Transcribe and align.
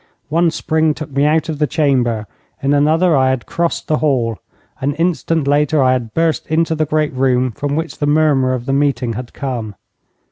One 0.29 0.49
spring 0.49 0.95
took 0.95 1.11
me 1.11 1.25
out 1.25 1.47
of 1.47 1.59
the 1.59 1.67
chamber. 1.67 2.25
In 2.63 2.73
another 2.73 3.15
I 3.15 3.29
had 3.29 3.45
crossed 3.45 3.87
the 3.87 3.99
hall. 3.99 4.39
An 4.79 4.95
instant 4.95 5.47
later 5.47 5.83
I 5.83 5.93
had 5.93 6.15
burst 6.15 6.47
into 6.47 6.73
the 6.73 6.87
great 6.87 7.13
room 7.13 7.51
from 7.51 7.75
which 7.75 7.99
the 7.99 8.07
murmur 8.07 8.53
of 8.55 8.65
the 8.65 8.73
meeting 8.73 9.13
had 9.13 9.31
come. 9.31 9.75